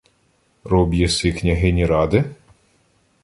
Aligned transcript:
—Роб 0.63 0.93
єси 0.93 1.33
княгині 1.33 1.85
Ради? 1.85 2.23